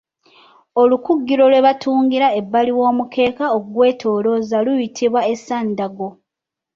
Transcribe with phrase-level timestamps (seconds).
[0.81, 6.07] Olukugiro lwe batungira ebbali w'omukeeka okugwetoolooza luyitibwa ensandaggo